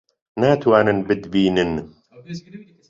ناتوانن 0.41 0.97
بتبینن. 1.07 1.71